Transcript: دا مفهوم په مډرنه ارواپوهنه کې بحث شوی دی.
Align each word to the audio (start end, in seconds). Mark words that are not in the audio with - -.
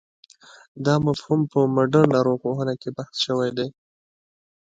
دا 0.85 0.95
مفهوم 1.07 1.41
په 1.51 1.59
مډرنه 1.75 2.15
ارواپوهنه 2.21 2.73
کې 2.81 2.89
بحث 2.97 3.15
شوی 3.25 3.49
دی. 3.57 3.67